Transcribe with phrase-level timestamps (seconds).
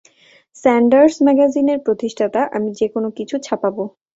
[0.55, 3.83] Sanders ম্যাগাজিনের প্রতিষ্ঠাতা, আমি যেকোন কিছু ছাপাবো।